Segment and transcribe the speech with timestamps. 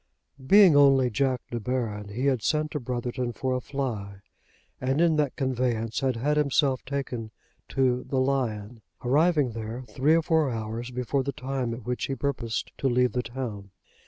[0.43, 4.21] Being only Jack De Baron he had sent to Brotherton for a fly,
[4.79, 7.29] and in that conveyance had had himself taken
[7.69, 12.15] to the "Lion," arriving there three or four hours before the time at which he
[12.15, 13.69] purposed to leave the town.